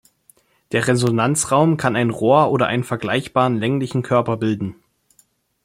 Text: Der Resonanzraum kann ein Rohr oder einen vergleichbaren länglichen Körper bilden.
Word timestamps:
Der 0.71 0.87
Resonanzraum 0.87 1.77
kann 1.77 1.95
ein 1.95 2.09
Rohr 2.09 2.49
oder 2.49 2.65
einen 2.65 2.83
vergleichbaren 2.83 3.59
länglichen 3.59 4.01
Körper 4.01 4.35
bilden. 4.35 4.73